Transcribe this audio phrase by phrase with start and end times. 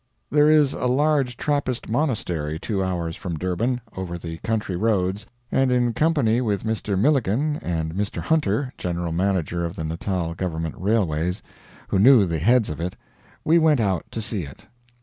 [0.31, 5.71] There is a large Trappist monastery two hours from Durban, over the country roads, and
[5.71, 6.97] in company with Mr.
[6.97, 8.19] Milligan and Mr.
[8.19, 11.43] Hunter, general manager of the Natal government railways,
[11.89, 12.95] who knew the heads of it,
[13.45, 14.65] we went out to see it.